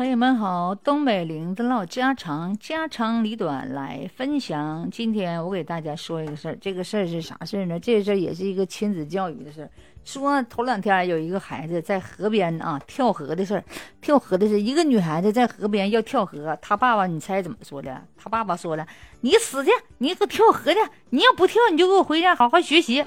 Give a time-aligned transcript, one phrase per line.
[0.00, 4.88] 朋友们好，东北玲子唠家常，家长里短来分享。
[4.90, 7.78] 今天我给大家说一个事儿，这个事儿是啥事儿呢？
[7.78, 9.70] 这个事儿也是一个亲子教育的事儿。
[10.02, 13.64] 说头两天有一个孩子在河边啊跳河的事儿，
[14.00, 18.02] 跳河的是一个女孩子在河边要跳河，她爸爸你猜怎么说的？
[18.16, 18.86] 她爸爸说了
[19.20, 20.78] ：“你死去，你给我跳河去！
[21.10, 23.04] 你要不跳，你就给我回家好好学习。”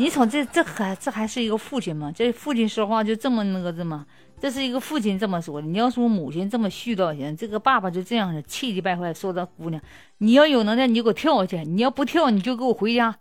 [0.00, 2.10] 你瞅这这还这还是一个父亲吗？
[2.10, 4.06] 这父亲说话就这么那个子吗？
[4.40, 5.68] 这是一个父亲这么说的。
[5.68, 9.78] 你要说母亲这么絮叨行，这个爸爸就这样的气急败坏，说他姑娘，
[10.16, 13.14] 你要有能耐你就给我跳下去，你要不跳你就给我回家。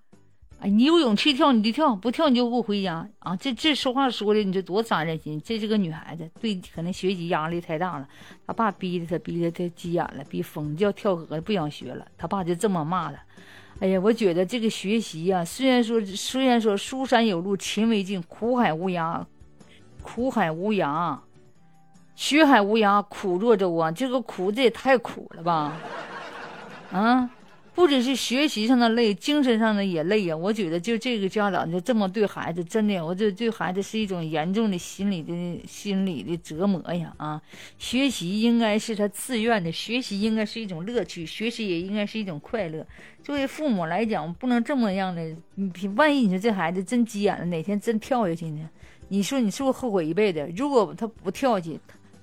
[0.62, 3.36] 哎，你有勇气跳你就跳，不跳你就给我回家啊！
[3.36, 5.42] 这这说话说的你这多伤人心。
[5.44, 8.08] 这是个女孩子，对，可能学习压力太大了，
[8.48, 12.08] 他爸逼的他，逼的他急眼了，逼疯，就要跳河，不想学了。
[12.18, 13.20] 他爸就这么骂他。
[13.80, 19.26] 哎呀，我觉得这个学习呀，虽然说虽然说书山有路勤为径，苦海无涯。
[20.02, 21.18] 苦海无涯，
[22.16, 23.92] 学海无涯苦作舟啊！
[23.92, 25.74] 这个苦这也太苦了吧？
[26.92, 27.30] 啊，
[27.80, 30.36] 不只是学习上的累，精神上的也累呀。
[30.36, 37.14] 我觉得就这个家长就这么对孩子，真的，我这对孩子是一种严重的心理的心理的折磨呀！
[37.16, 37.42] 啊，
[37.78, 42.86] 学习应该是他自愿的，学习应该是一种乐趣，学习也应该是一种快乐。
[43.24, 45.34] 作为父母来讲，不能这么样的。
[45.56, 48.70] 你万一你说这孩子真急眼了，哪天真跳下去呢？
[49.08, 50.46] 你说你是不是后悔一辈子？
[50.54, 51.80] 如果他不跳下去，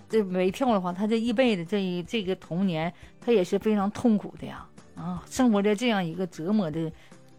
[0.06, 4.62] 这没跳的话，他这一辈子这一这个童年，他也是非常痛苦的呀！
[5.06, 6.90] 啊，生活在这样一个折磨的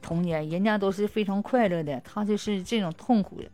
[0.02, 3.50] 童年，人家都是非常快乐的，他就是这种痛苦的。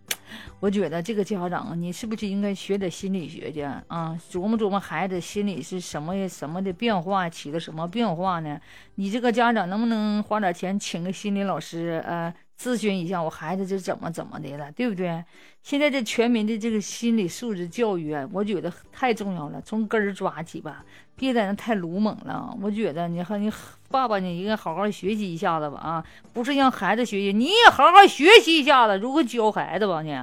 [0.60, 4.16] 我觉得这个家长，你是不是应该学点心理学去啊？
[4.30, 8.60] 琢磨琢磨孩子心理是什么什么的变化，起了什么变化呢？
[8.96, 12.32] 你这个家长能不能花点钱请个心理老师呃，
[12.64, 15.22] 咨询一下我孩子这怎么怎么的了，对不对？
[15.62, 20.86] 现在这全民的这个心理素质教育啊，我觉得太重要了，从根儿抓起吧，
[21.18, 22.56] 别在那太鲁莽了。
[22.62, 23.52] 我觉得你和你
[23.92, 30.18] 爸爸，你应该好好学习一下子吧啊，不是让孩子学习，你也好好学习一下子，如何教孩子吧你。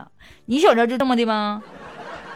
[0.46, 1.62] 你小时候就这么的吗？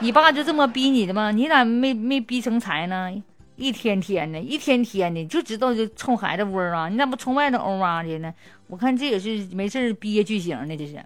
[0.00, 1.30] 你爸就这么逼你的吗？
[1.30, 3.10] 你咋没没逼成才呢？
[3.56, 6.88] 一天天的，一天天的，就知道就冲孩子窝啊！
[6.88, 8.34] 你咋不冲外头欧啊去呢？
[8.66, 11.04] 我看这也是没事憋剧情呢，这是。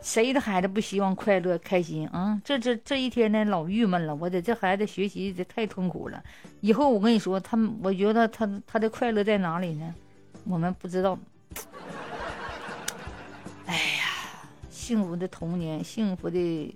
[0.00, 2.40] 谁的孩子不希望快乐开心啊？
[2.44, 4.14] 这这这一天呢，老郁闷了。
[4.14, 6.22] 我得这孩子学习这太痛苦了。
[6.60, 9.94] 以后我跟你说，他我觉得他他的快乐在哪里呢？
[10.44, 11.18] 我们不知道。
[13.66, 14.04] 哎呀，
[14.70, 16.74] 幸福的童年，幸福的。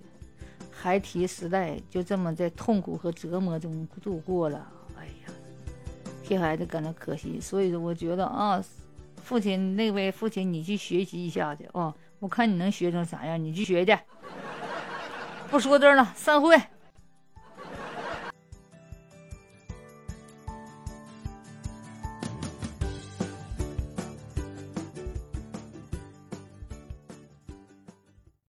[0.81, 4.65] 孩提时代就这么在痛苦和折磨中度过了。
[4.97, 5.33] 哎呀，
[6.23, 7.37] 替孩子感到可惜。
[7.41, 8.63] 所以说，我觉得啊，
[9.17, 11.93] 父亲那位父亲，你去学习一下去啊！
[12.19, 13.97] 我看你能学成啥样，你去学去。
[15.49, 16.55] 不说这了，散会。